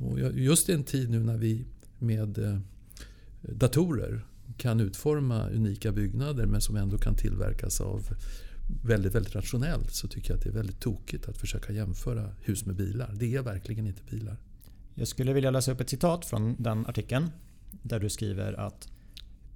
[0.00, 1.64] Och just i en tid nu när vi
[1.98, 2.58] med eh,
[3.42, 4.24] datorer
[4.56, 8.08] kan utforma unika byggnader men som ändå kan tillverkas av
[8.84, 12.66] väldigt, väldigt rationellt så tycker jag att det är väldigt tokigt att försöka jämföra hus
[12.66, 13.14] med bilar.
[13.18, 14.36] Det är verkligen inte bilar.
[14.94, 17.30] Jag skulle vilja läsa upp ett citat från den artikeln
[17.82, 18.88] där du skriver att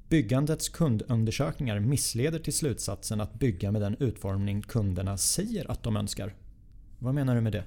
[0.09, 6.35] Byggandets kundundersökningar missleder till slutsatsen att bygga med den utformning kunderna säger att de önskar.
[6.98, 7.64] Vad menar du med det?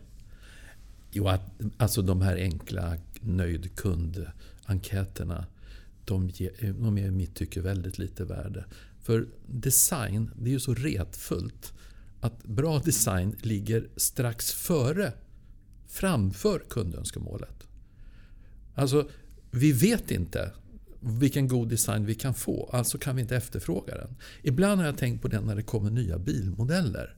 [1.17, 5.45] Jo, att, alltså de här enkla nöjd kund-enkäterna
[6.05, 6.31] de,
[6.79, 8.65] de är i mitt tycke väldigt lite värde.
[9.01, 11.73] För design, det är ju så retfullt
[12.21, 15.13] att bra design ligger strax före,
[15.87, 17.67] framför kundönskemålet.
[18.75, 19.09] Alltså,
[19.51, 20.51] vi vet inte
[20.99, 24.15] vilken god design vi kan få, alltså kan vi inte efterfråga den.
[24.41, 27.15] Ibland har jag tänkt på det när det kommer nya bilmodeller.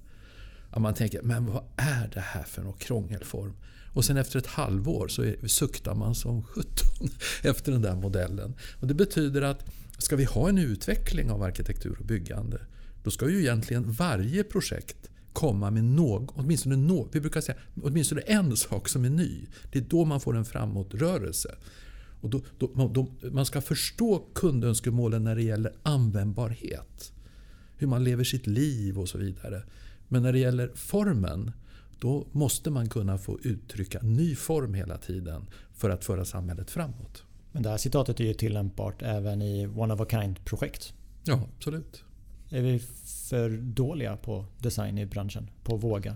[0.69, 3.53] Att man tänker, men vad är det här för någon krångelform?
[3.93, 7.09] Och sen efter ett halvår så är, suktar man som sjutton
[7.43, 8.53] efter den där modellen.
[8.79, 9.65] Och Det betyder att
[9.97, 12.59] ska vi ha en utveckling av arkitektur och byggande
[13.03, 18.21] då ska ju egentligen varje projekt komma med något, åtminstone, no, vi brukar säga, åtminstone
[18.21, 19.45] en sak som är ny.
[19.71, 21.55] Det är då man får en framåtrörelse.
[22.21, 27.13] Och då, då, då, man ska förstå kundönskemålen när det gäller användbarhet.
[27.77, 29.63] Hur man lever sitt liv och så vidare.
[30.07, 31.51] Men när det gäller formen,
[31.99, 37.23] då måste man kunna få uttrycka ny form hela tiden för att föra samhället framåt.
[37.51, 40.93] Men det här citatet är ju tillämpbart även i one of a kind-projekt.
[41.23, 42.03] Ja, absolut.
[42.49, 42.79] Är vi
[43.29, 45.49] för dåliga på design i branschen?
[45.63, 46.15] På våga?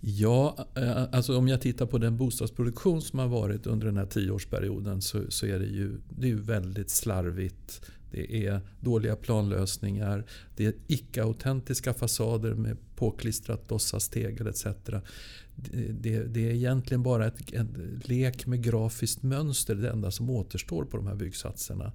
[0.00, 4.06] Ja, eh, alltså om jag tittar på den bostadsproduktion som har varit under den här
[4.06, 7.90] tioårsperioden så, så är det ju, det är väldigt slarvigt.
[8.10, 10.24] Det är dåliga planlösningar.
[10.56, 14.64] Det är icke-autentiska fasader med påklistrat låtsastegel etc.
[15.56, 20.30] Det, det, det, är egentligen bara ett, en lek med grafiskt mönster det enda som
[20.30, 21.92] återstår på de här byggsatserna.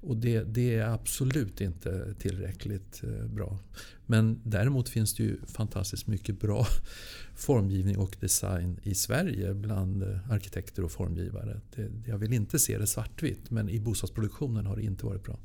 [0.00, 3.58] Och det, det, är absolut inte tillräckligt eh, bra.
[4.06, 6.66] Men däremot finns det ju fantastiskt mycket bra
[7.34, 11.60] formgivning och design i Sverige bland eh, arkitekter och formgivare.
[11.76, 15.38] Det, jag vill inte se det svartvitt men i bostadsproduktionen har det inte varit bra.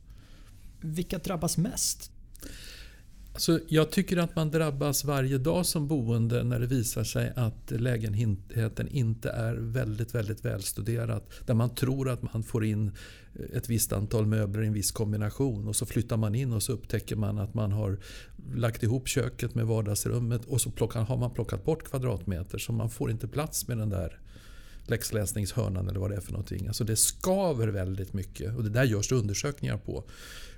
[0.81, 2.11] Vilka drabbas mest?
[3.33, 7.71] Alltså, jag tycker att man drabbas varje dag som boende när det visar sig att
[7.71, 11.21] lägenheten inte är väldigt, väldigt välstuderad.
[11.45, 12.91] Där man tror att man får in
[13.53, 16.73] ett visst antal möbler i en viss kombination och så flyttar man in och så
[16.73, 17.99] upptäcker man att man har
[18.55, 22.89] lagt ihop köket med vardagsrummet och så plockar, har man plockat bort kvadratmeter så man
[22.89, 24.19] får inte plats med den där
[24.89, 26.67] läxläsningshörnan eller vad det är för någonting.
[26.67, 30.03] Alltså det skaver väldigt mycket och det där görs det undersökningar på.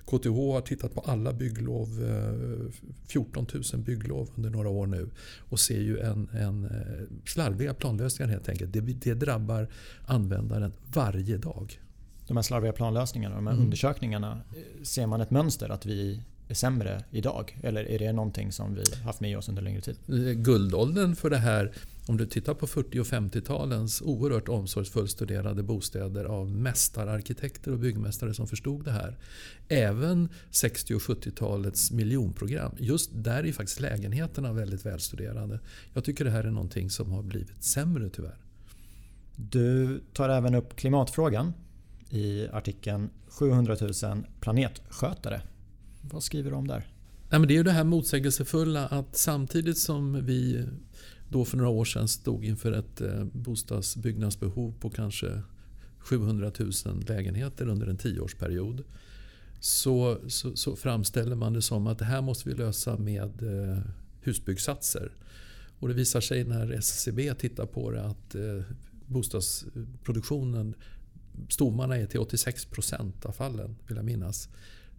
[0.06, 1.88] KTH har tittat på alla bygglov,
[3.08, 5.10] 14 eh, 000 bygglov under några år nu
[5.50, 8.74] och ser ju en, en eh, slarviga planlösningar helt enkelt.
[8.74, 9.67] Det, det drabbar
[10.06, 11.80] användaren varje dag.
[12.28, 13.65] De här slarviga planlösningarna, de här mm.
[13.65, 16.24] undersökningarna, eh, ser man ett mönster att vi
[16.55, 17.59] sämre idag?
[17.63, 19.95] Eller är det någonting som vi haft med oss under längre tid?
[20.43, 21.71] Guldåldern för det här
[22.07, 28.33] om du tittar på 40 och 50-talens oerhört omsorgsfullt studerade bostäder av mästararkitekter och byggmästare
[28.33, 29.17] som förstod det här.
[29.67, 32.71] Även 60 och 70-talets miljonprogram.
[32.79, 35.59] Just där är faktiskt lägenheterna väldigt välstuderade.
[35.93, 38.37] Jag tycker det här är någonting som har blivit sämre tyvärr.
[39.35, 41.53] Du tar även upp klimatfrågan
[42.09, 45.41] i artikeln 700 000 planetskötare.
[46.01, 46.87] Vad skriver du om där?
[47.29, 50.65] det är ju det här motsägelsefulla att samtidigt som vi
[51.29, 55.41] då för några år sedan stod inför ett eh, bostadsbyggnadsbehov på kanske
[55.99, 56.71] 700 000
[57.07, 58.83] lägenheter under en tioårsperiod.
[59.59, 63.79] Så, så, så framställer man det som att det här måste vi lösa med eh,
[64.21, 65.11] husbyggsatser.
[65.79, 68.61] Och det visar sig när SCB tittar på det att eh,
[69.05, 70.73] bostadsproduktionen,
[71.49, 74.49] stommarna är till 86% av fallen, vill jag minnas,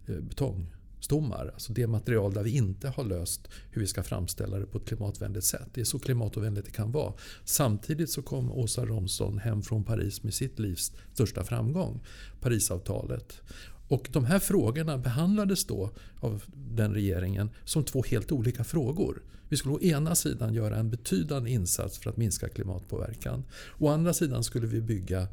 [0.05, 0.67] betong
[1.03, 1.51] stommar.
[1.53, 4.87] Alltså det material där vi inte har löst hur vi ska framställa det på ett
[4.87, 5.67] klimatvänligt sätt.
[5.73, 7.13] Det är så klimatovänligt det kan vara.
[7.45, 12.03] Samtidigt så kom Åsa Romson hem från Paris med sitt livs största framgång,
[12.39, 13.41] Parisavtalet.
[13.87, 19.21] Och de här frågorna behandlades då av den regeringen som två helt olika frågor.
[19.49, 23.43] Vi skulle å ena sidan göra en betydande insats för att minska klimatpåverkan.
[23.79, 25.27] Å andra sidan skulle vi bygga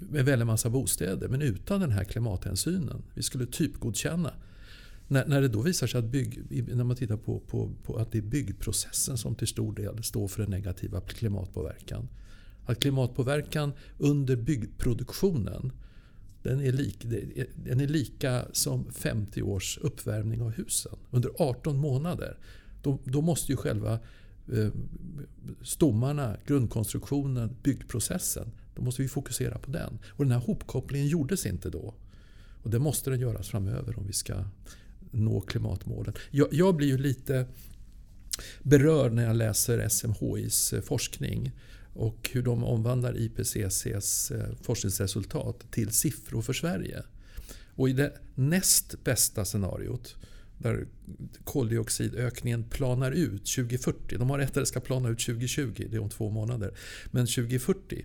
[0.00, 3.02] med väldigt massa bostäder men utan den här klimathänsynen.
[3.14, 4.32] Vi skulle typgodkänna.
[5.08, 6.42] När, när det då visar sig att bygg,
[6.74, 10.28] när man tittar på, på, på, att det är byggprocessen som till stor del står
[10.28, 12.08] för den negativa klimatpåverkan.
[12.64, 15.72] Att klimatpåverkan under byggproduktionen
[16.42, 16.98] den är, lik,
[17.54, 22.36] den är lika som 50 års uppvärmning av husen under 18 månader.
[22.82, 23.98] Då, då måste ju själva
[24.52, 24.68] eh,
[25.62, 29.98] stommarna, grundkonstruktionen, byggprocessen då måste vi fokusera på den.
[30.08, 31.94] Och den här hopkopplingen gjordes inte då.
[32.62, 34.44] Och det måste den göras framöver om vi ska
[35.10, 36.14] nå klimatmålen.
[36.30, 37.46] Jag, jag blir ju lite
[38.62, 41.52] berörd när jag läser SMHIs eh, forskning
[41.94, 47.02] och hur de omvandlar IPCCs eh, forskningsresultat till siffror för Sverige.
[47.74, 50.16] Och i det näst bästa scenariot
[50.58, 50.86] där
[51.44, 54.18] koldioxidökningen planar ut 2040.
[54.18, 56.74] De har rätt att det ska plana ut 2020, det är om två månader.
[57.10, 58.04] Men 2040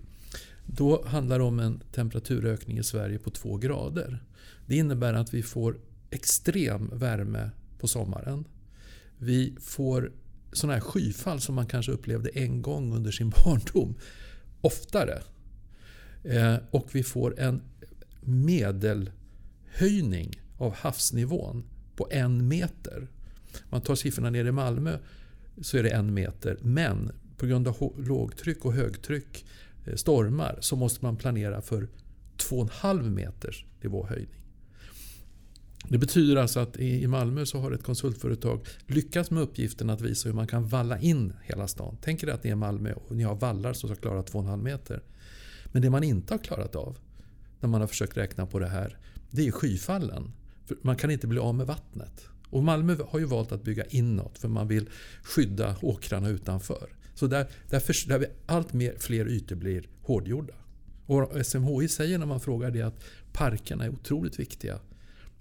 [0.65, 4.23] då handlar det om en temperaturökning i Sverige på 2 grader.
[4.65, 5.78] Det innebär att vi får
[6.10, 7.49] extrem värme
[7.80, 8.45] på sommaren.
[9.17, 10.12] Vi får
[10.52, 13.95] sådana här skyfall som man kanske upplevde en gång under sin barndom
[14.62, 15.21] oftare.
[16.23, 17.62] Eh, och vi får en
[18.21, 19.12] medelhöjning
[20.58, 21.63] av havsnivån
[21.95, 23.08] på en meter.
[23.54, 24.97] Om man tar siffrorna nere i Malmö
[25.62, 26.58] så är det en meter.
[26.62, 29.45] Men på grund av lågtryck och högtryck,
[29.86, 31.88] Eh, stormar, så måste man planera för
[32.38, 34.43] 2,5 meters nivåhöjning.
[35.88, 40.30] Det betyder alltså att i Malmö så har ett konsultföretag lyckats med uppgiften att visa
[40.30, 41.98] hur man kan valla in hela stan.
[42.02, 45.04] Tänk er att ni är Malmö och ni har vallar som ska klara 2,5 meter.
[45.65, 46.98] Men det man inte har klarat av
[47.60, 48.98] när man har försökt räkna på det här,
[49.30, 50.32] det är skyfallen.
[50.65, 52.28] För man kan inte bli av med vattnet.
[52.50, 54.89] Och Malmö har ju valt att bygga inåt för man vill
[55.24, 56.89] skydda åkrarna utanför.
[57.13, 60.54] Så där, där, där allt mer, fler ytor blir hårdgjorda.
[61.06, 64.80] Och SMHI säger när man frågar det att parkerna är otroligt viktiga.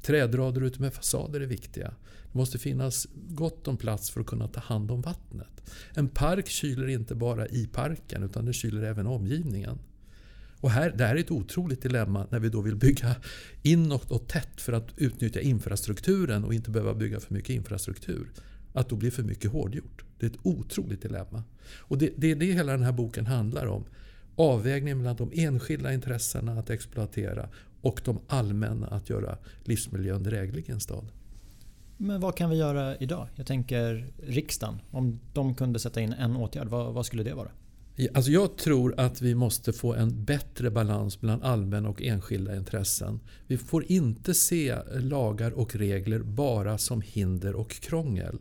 [0.02, 1.94] Trädrader ute med fasader är viktiga.
[2.32, 5.70] Det måste finnas gott om plats för att kunna ta hand om vattnet.
[5.94, 9.78] En park kyler inte bara i parken utan den kyler även omgivningen.
[10.60, 13.16] Och här, det här är ett otroligt dilemma när vi då vill bygga
[13.62, 18.30] inåt och tätt för att utnyttja infrastrukturen och inte behöva bygga för mycket infrastruktur.
[18.72, 20.04] Att då blir för mycket hårdgjort.
[20.22, 21.42] Det är ett otroligt dilemma.
[21.78, 23.84] Och det, det är det hela den här boken handlar om.
[24.36, 27.48] Avvägningen mellan de enskilda intressena att exploatera
[27.80, 31.08] och de allmänna att göra livsmiljön dräglig i en stad.
[31.96, 33.28] Men vad kan vi göra idag?
[33.34, 34.80] Jag tänker riksdagen.
[34.90, 37.50] Om de kunde sätta in en åtgärd, vad, vad skulle det vara?
[38.14, 43.20] Alltså jag tror att vi måste få en bättre balans mellan allmänna och enskilda intressen.
[43.46, 48.38] Vi får inte se lagar och regler bara som hinder och krångel.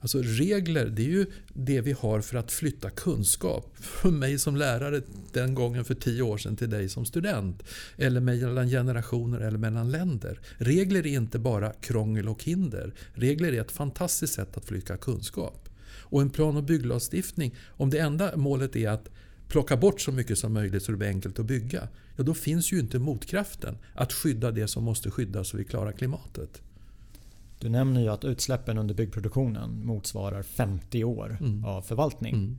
[0.00, 3.76] Alltså regler, det är ju det vi har för att flytta kunskap.
[3.76, 7.62] Från mig som lärare den gången för tio år sedan till dig som student.
[7.96, 10.40] Eller mellan generationer eller mellan länder.
[10.58, 12.94] Regler är inte bara krångel och hinder.
[13.14, 15.68] Regler är ett fantastiskt sätt att flytta kunskap.
[16.08, 19.08] Och en plan och bygglagstiftning, om det enda målet är att
[19.48, 21.88] plocka bort så mycket som möjligt så det blir enkelt att bygga.
[22.16, 25.92] Ja, då finns ju inte motkraften att skydda det som måste skyddas så vi klarar
[25.92, 26.62] klimatet.
[27.66, 31.64] Du nämner ju att utsläppen under byggproduktionen motsvarar 50 år mm.
[31.64, 32.34] av förvaltning.
[32.34, 32.58] Mm.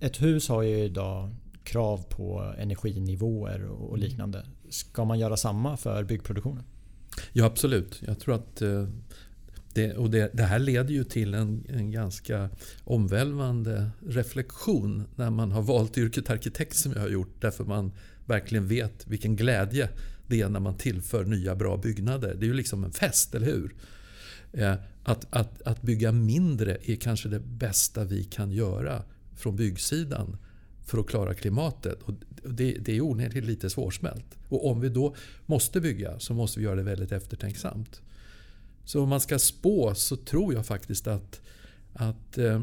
[0.00, 1.34] Ett hus har ju idag
[1.64, 4.00] krav på energinivåer och mm.
[4.00, 4.46] liknande.
[4.68, 6.64] Ska man göra samma för byggproduktionen?
[7.32, 8.02] Ja absolut.
[8.06, 8.88] Jag tror att eh,
[9.72, 12.50] det, och det, det, här leder ju till en, en ganska
[12.84, 17.40] omvälvande reflektion när man har valt yrket arkitekt som jag har gjort.
[17.40, 17.92] Därför man
[18.26, 19.88] verkligen vet vilken glädje
[20.26, 22.34] det är när man tillför nya bra byggnader.
[22.34, 23.74] Det är ju liksom en fest, eller hur?
[24.52, 29.02] Eh, att, att, att bygga mindre är kanske det bästa vi kan göra
[29.36, 30.36] från byggsidan
[30.84, 32.02] för att klara klimatet.
[32.02, 34.38] Och det, det är onekligen lite svårsmält.
[34.48, 35.14] Och om vi då
[35.46, 38.02] måste bygga så måste vi göra det väldigt eftertänksamt.
[38.84, 41.40] Så om man ska spå så tror jag faktiskt att,
[41.92, 42.62] att eh,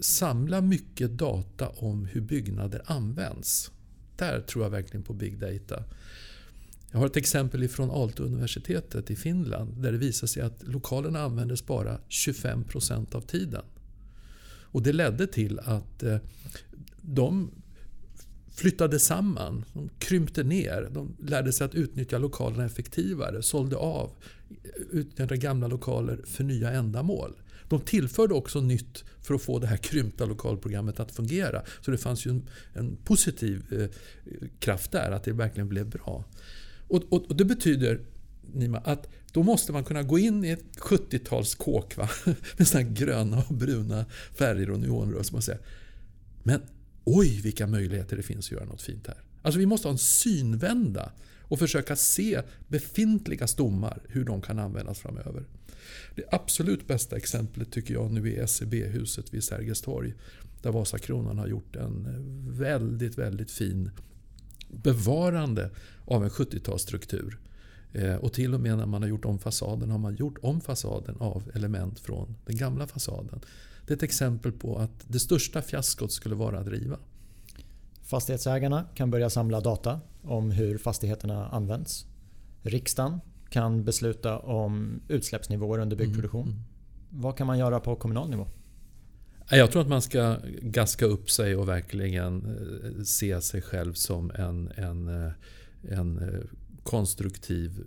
[0.00, 3.70] samla mycket data om hur byggnader används.
[4.16, 5.84] Där tror jag verkligen på big data.
[6.92, 11.66] Jag har ett exempel från Aalto-universitetet i Finland där det visar sig att lokalerna användes
[11.66, 13.64] bara 25% av tiden.
[14.72, 16.16] Och det ledde till att eh,
[17.00, 17.50] de
[18.54, 24.10] flyttade samman, de krympte ner, de lärde sig att utnyttja lokalerna effektivare, sålde av,
[24.50, 24.56] eh,
[24.90, 27.32] utnyttjade gamla lokaler för nya ändamål.
[27.68, 31.62] De tillförde också nytt för att få det här krympta lokalprogrammet att fungera.
[31.80, 33.88] Så det fanns ju en, en positiv eh,
[34.58, 36.24] kraft där, att det verkligen blev bra.
[36.88, 38.00] Och, och, och det betyder
[38.54, 42.08] Nima, att då måste man kunna gå in i ett 70-tals kåk va?
[42.56, 45.22] med såna gröna och bruna färger och neonrör.
[45.22, 45.60] som man säger.
[46.42, 46.60] men
[47.04, 49.16] oj vilka möjligheter det finns att göra något fint här.
[49.42, 54.98] Alltså vi måste ha en synvända och försöka se befintliga stommar, hur de kan användas
[54.98, 55.44] framöver.
[56.14, 60.14] Det absolut bästa exemplet tycker jag nu är SEB-huset vid Sergels torg.
[60.62, 62.06] Där Vasakronan har gjort en
[62.48, 63.90] väldigt, väldigt fin
[64.72, 65.70] bevarande
[66.04, 67.36] av en 70-talsstruktur.
[67.92, 70.60] Eh, och till och med när man har gjort om fasaden har man gjort om
[70.60, 73.40] fasaden av element från den gamla fasaden.
[73.86, 76.98] Det är ett exempel på att det största fiaskot skulle vara att riva.
[78.02, 82.06] Fastighetsägarna kan börja samla data om hur fastigheterna används.
[82.62, 83.20] Riksdagen
[83.50, 86.42] kan besluta om utsläppsnivåer under byggproduktion.
[86.42, 87.22] Mm, mm.
[87.22, 88.46] Vad kan man göra på kommunal nivå?
[89.56, 94.30] Jag tror att man ska gaska upp sig och verkligen eh, se sig själv som
[94.30, 95.32] en, en, eh,
[95.88, 96.40] en eh,
[96.82, 97.84] konstruktiv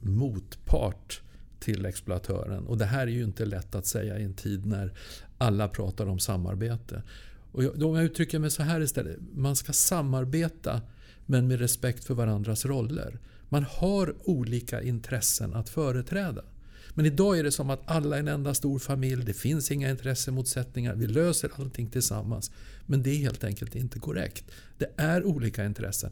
[0.00, 1.20] motpart
[1.60, 2.66] till exploatören.
[2.66, 4.92] Och det här är ju inte lätt att säga i en tid när
[5.38, 7.02] alla pratar om samarbete.
[7.52, 9.16] Och om jag uttrycker mig så här istället.
[9.34, 10.80] Man ska samarbeta
[11.26, 13.18] men med respekt för varandras roller.
[13.48, 16.42] Man har olika intressen att företräda.
[16.96, 19.90] Men idag är det som att alla är en enda stor familj, det finns inga
[19.90, 22.50] intressemotsättningar, vi löser allting tillsammans.
[22.86, 24.44] Men det är helt enkelt inte korrekt.
[24.78, 26.10] Det är olika intressen.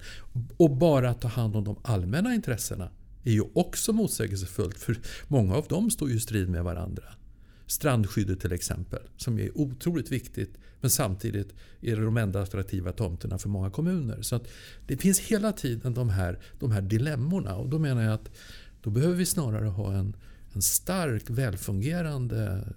[0.56, 2.90] Och bara att ta hand om de allmänna intressena
[3.24, 7.04] är ju också motsägelsefullt, för många av dem står ju i strid med varandra.
[7.66, 13.38] Strandskyddet till exempel, som är otroligt viktigt men samtidigt är det de enda attraktiva tomterna
[13.38, 14.22] för många kommuner.
[14.22, 14.48] Så att
[14.86, 18.30] det finns hela tiden de här, de här dilemmorna och då menar jag att
[18.82, 20.16] då behöver vi snarare ha en,
[20.54, 22.68] en stark, välfungerande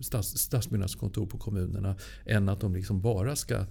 [0.00, 1.96] stads, stadsbyggnadskontor på kommunerna
[2.26, 3.64] än att de liksom bara ska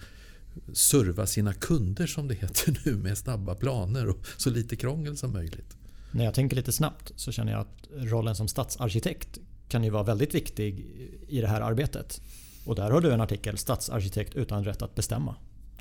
[0.73, 5.33] serva sina kunder som det heter nu med snabba planer och så lite krångel som
[5.33, 5.77] möjligt.
[6.11, 10.03] När jag tänker lite snabbt så känner jag att rollen som stadsarkitekt kan ju vara
[10.03, 10.85] väldigt viktig
[11.27, 12.21] i det här arbetet.
[12.65, 15.35] Och där har du en artikel, Stadsarkitekt utan rätt att bestämma.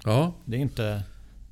[0.05, 0.35] Ja.
[0.45, 1.03] Det är inte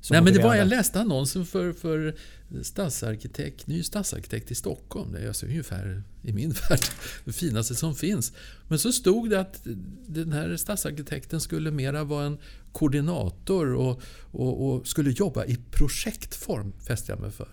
[0.09, 2.15] Nej, men det var, jag läste annonsen för, för
[2.61, 5.11] stadsarkitekt, ny stadsarkitekt i Stockholm.
[5.11, 6.79] Det är alltså ungefär i min värld
[7.25, 8.33] det finaste som finns.
[8.67, 9.61] Men så stod det att
[10.07, 12.37] den här stadsarkitekten skulle mera vara en
[12.71, 17.49] koordinator och, och, och skulle jobba i projektform, fäste jag mig för.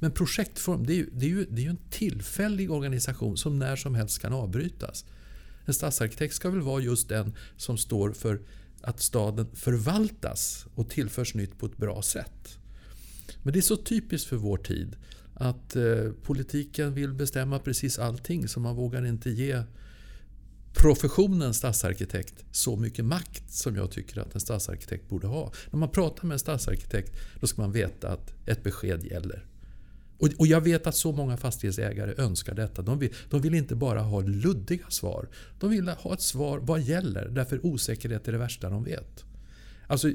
[0.00, 3.58] Men projektform, det är, ju, det, är ju, det är ju en tillfällig organisation som
[3.58, 5.04] när som helst kan avbrytas.
[5.64, 8.40] En stadsarkitekt ska väl vara just den som står för
[8.82, 12.58] att staden förvaltas och tillförs nytt på ett bra sätt.
[13.42, 14.96] Men det är så typiskt för vår tid
[15.34, 19.62] att eh, politiken vill bestämma precis allting så man vågar inte ge
[20.74, 25.52] professionen stadsarkitekt så mycket makt som jag tycker att en stadsarkitekt borde ha.
[25.70, 29.46] När man pratar med en stadsarkitekt då ska man veta att ett besked gäller.
[30.38, 32.82] Och, jag vet att så många fastighetsägare önskar detta.
[32.82, 35.28] De vill, de vill inte bara ha luddiga svar.
[35.60, 37.28] De vill ha ett svar vad gäller.
[37.28, 39.24] Därför osäkerhet är det värsta de vet.
[39.86, 40.10] Alltså,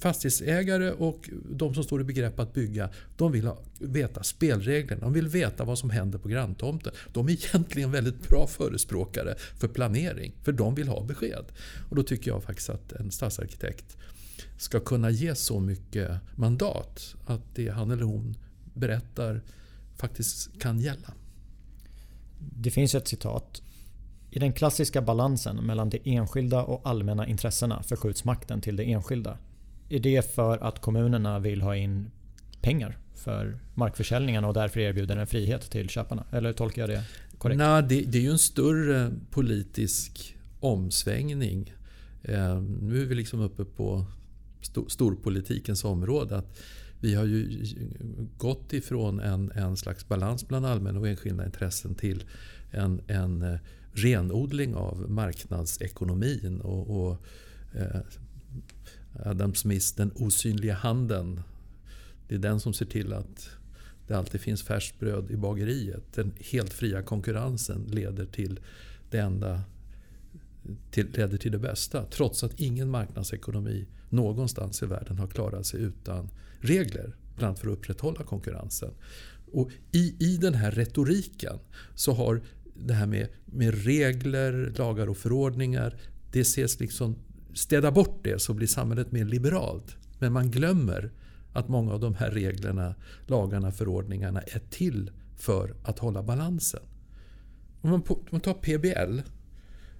[0.00, 5.00] fastighetsägare och de som står i begrepp att bygga, de vill ha, veta spelreglerna.
[5.00, 6.92] De vill veta vad som händer på granntomten.
[7.12, 11.44] De är egentligen väldigt bra förespråkare för planering, för de vill ha besked.
[11.90, 13.96] Och Då tycker jag faktiskt att en stadsarkitekt
[14.58, 18.34] ska kunna ge så mycket mandat att det han eller hon
[18.78, 19.42] berättar
[19.96, 21.14] faktiskt kan gälla.
[22.38, 23.62] Det finns ett citat.
[24.30, 29.38] I den klassiska balansen mellan de enskilda och allmänna intressena förskjuts makten till det enskilda.
[29.88, 32.10] Är det för att kommunerna vill ha in
[32.60, 36.24] pengar för markförsäljningarna och därför erbjuder en frihet till köparna?
[36.32, 37.04] Eller tolkar jag det
[37.38, 37.58] korrekt?
[37.58, 41.74] Nej, det, det är ju en större politisk omsvängning.
[42.22, 44.04] Eh, nu är vi liksom uppe på
[44.88, 46.36] storpolitikens område.
[46.36, 46.58] Att
[47.00, 47.64] vi har ju
[48.36, 52.24] gått ifrån en, en slags balans bland allmänna och enskilda intressen till
[52.70, 53.58] en, en eh,
[53.92, 56.60] renodling av marknadsekonomin.
[56.60, 57.24] Och, och
[57.74, 58.00] eh,
[59.24, 61.40] Adam Smiths Den osynliga handen.
[62.28, 63.50] Det är den som ser till att
[64.06, 66.12] det alltid finns färskt bröd i bageriet.
[66.14, 68.60] Den helt fria konkurrensen leder till
[69.10, 69.62] det enda
[70.90, 72.04] till, leder till det bästa.
[72.04, 76.28] Trots att ingen marknadsekonomi någonstans i världen har klarat sig utan
[76.60, 77.16] regler.
[77.36, 78.90] Bland annat för att upprätthålla konkurrensen.
[79.52, 81.58] Och i, I den här retoriken
[81.94, 82.40] så har
[82.74, 85.96] det här med, med regler, lagar och förordningar,
[86.32, 87.16] det ses liksom
[87.54, 89.96] städa bort det så blir samhället mer liberalt.
[90.18, 91.10] Men man glömmer
[91.52, 92.94] att många av de här reglerna,
[93.26, 96.82] lagarna, förordningarna är till för att hålla balansen.
[97.80, 99.20] Om man, på, om man tar PBL,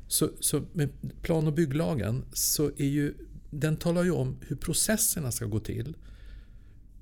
[0.08, 0.90] så, så med
[1.22, 3.14] plan och bygglagen, så är ju
[3.50, 5.96] den talar ju om hur processerna ska gå till.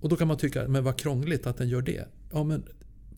[0.00, 2.08] Och då kan man tycka, men vad krångligt att den gör det.
[2.32, 2.64] Ja, men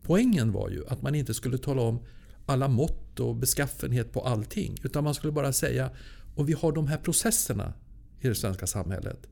[0.03, 2.01] poängen var ju att man inte skulle tala om
[2.47, 4.76] alla mått och beskaffenhet på allting.
[4.83, 5.91] Utan man skulle bara säga,
[6.35, 7.72] om vi har de här processerna
[8.20, 9.26] i det svenska samhället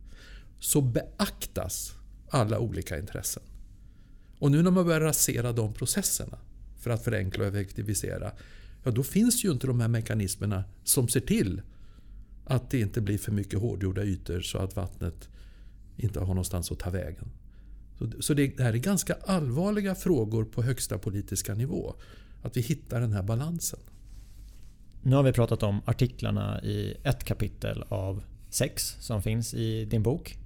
[0.59, 1.93] så beaktas
[2.29, 3.43] alla olika intressen.
[4.39, 6.39] Och nu när man börjar rasera de processerna
[6.79, 8.33] för att förenkla och effektivisera,
[8.85, 11.63] ja då finns ju inte de här mekanismerna som ser till
[12.45, 15.29] att det inte blir för mycket hårdgjorda ytor så att vattnet
[15.97, 17.29] inte har någonstans att ta vägen.
[18.21, 21.95] Så, det, här är ganska allvarliga frågor på högsta politiska nivå.
[22.43, 23.81] Att vi hittar den här balansen.
[25.03, 30.03] Nu har vi pratat om artiklarna i ett kapitel av sex som finns i din
[30.03, 30.39] bok.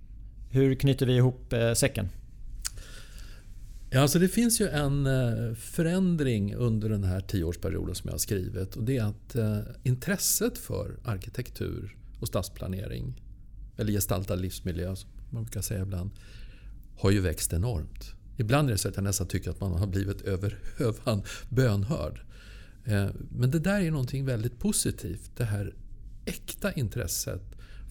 [0.51, 2.09] Hur knyter vi ihop eh, säcken?
[3.91, 8.19] Ja, alltså det finns ju en eh, förändring under den här tioårsperioden som jag har
[8.19, 8.77] skrivit.
[8.77, 13.23] Och det är att eh, intresset för arkitektur och stadsplanering,
[13.77, 14.95] eller gestaltad livsmiljö
[15.31, 16.11] man brukar säga ibland,
[16.97, 18.15] har ju växt enormt.
[18.37, 22.21] Ibland är det så att jag nästan tycker att man har blivit över hövan bönhörd.
[22.85, 25.31] Eh, men det där är någonting väldigt positivt.
[25.37, 25.75] Det här
[26.25, 27.43] äkta intresset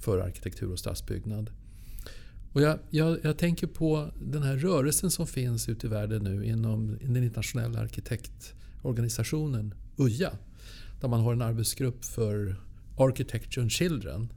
[0.01, 1.49] för arkitektur och stadsbyggnad.
[2.53, 6.45] Och jag, jag, jag, tänker på den här rörelsen som finns ute i världen nu
[6.45, 10.31] inom den internationella arkitektorganisationen UJA.
[11.01, 12.55] Där man har en arbetsgrupp för
[12.97, 14.33] Architecture and Children.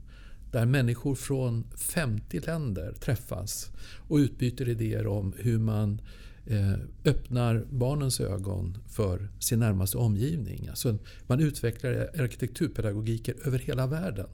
[0.53, 3.71] Där människor från 50 länder träffas
[4.07, 6.01] och utbyter idéer om hur man
[6.45, 6.73] eh,
[7.05, 10.67] öppnar barnens ögon för sin närmaste omgivning.
[10.67, 10.97] Alltså
[11.27, 14.27] man utvecklar arkitekturpedagogiker över hela världen.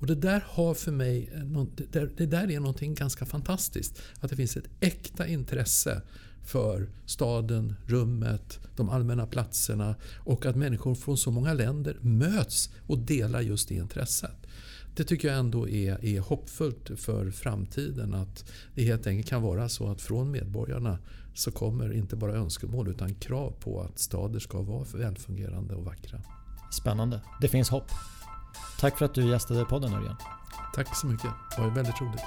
[0.00, 1.30] Och det där har för mig,
[2.16, 4.02] det där är någonting ganska fantastiskt.
[4.20, 6.02] Att det finns ett äkta intresse
[6.44, 12.98] för staden, rummet, de allmänna platserna och att människor från så många länder möts och
[12.98, 14.41] delar just det intresset.
[14.94, 19.68] Det tycker jag ändå är, är hoppfullt för framtiden att det helt enkelt kan vara
[19.68, 20.98] så att från medborgarna
[21.34, 26.20] så kommer inte bara önskemål utan krav på att stader ska vara välfungerande och vackra.
[26.72, 27.20] Spännande.
[27.40, 27.90] Det finns hopp.
[28.80, 30.16] Tack för att du gästade podden Örjan.
[30.74, 31.30] Tack så mycket.
[31.56, 32.22] Det var väldigt roligt.